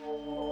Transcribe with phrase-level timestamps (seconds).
[0.00, 0.47] Oh.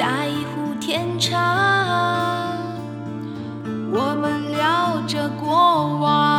[0.00, 2.56] 下一壶甜茶，
[3.92, 6.29] 我们聊着过往。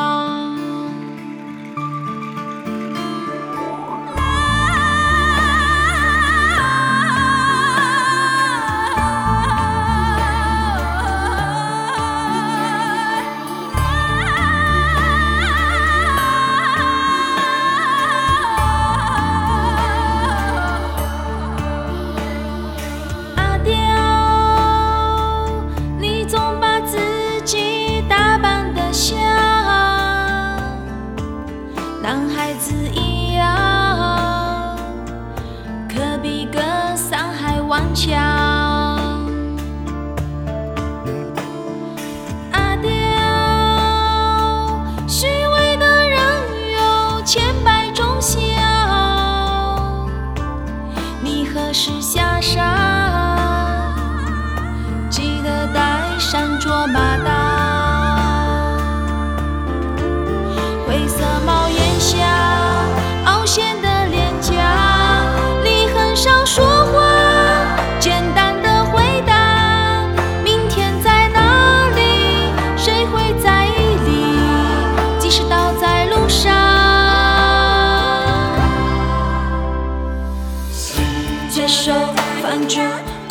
[37.94, 38.51] 墙。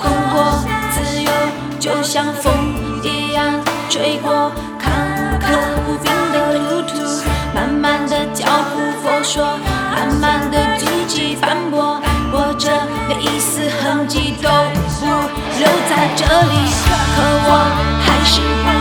[0.00, 1.30] 困惑自由
[1.78, 2.52] 就像风
[3.02, 5.44] 一样吹过，坎坷
[5.86, 6.94] 无边的路途，
[7.54, 9.44] 慢慢的脚步婆娑，
[9.94, 12.00] 慢慢的足迹斑驳，
[12.32, 12.70] 我这
[13.08, 15.06] 每一丝痕迹都不
[15.58, 16.54] 留在这里，
[17.14, 17.50] 可我
[18.04, 18.79] 还是不。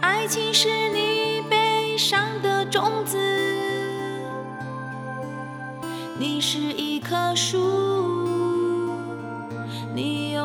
[0.00, 3.18] 爱情是你悲伤的种子
[6.18, 7.58] 你是一棵树
[9.94, 10.37] 你有